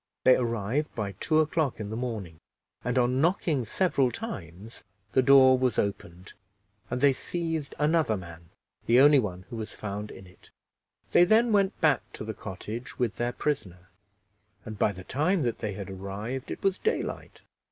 They 0.23 0.35
arrived 0.35 0.95
by 0.95 1.11
two 1.19 1.41
o'clock 1.41 1.79
in 1.79 1.91
the 1.91 1.95
morning, 1.95 2.39
and, 2.83 2.97
on 2.97 3.21
knocking 3.21 3.65
several 3.65 4.09
times, 4.11 4.81
the 5.11 5.21
door 5.21 5.59
was 5.59 5.77
opened 5.77 6.33
and 6.89 7.01
they 7.01 7.13
seized 7.13 7.75
another 7.77 8.17
man, 8.17 8.49
the 8.87 8.99
only 8.99 9.19
one 9.19 9.45
who 9.51 9.57
was 9.57 9.71
found 9.73 10.09
in 10.09 10.25
it. 10.25 10.49
They 11.11 11.23
then 11.23 11.51
went 11.51 11.79
back 11.81 12.01
to 12.13 12.23
the 12.23 12.33
cottage 12.33 12.97
with 12.97 13.17
their 13.17 13.31
prisoner, 13.33 13.89
and 14.65 14.79
by 14.79 14.91
the 14.91 15.03
time 15.03 15.43
that 15.43 15.59
they 15.59 15.73
had 15.73 15.91
arrived 15.91 16.49
it 16.49 16.63
was 16.63 16.79
daylight. 16.79 17.43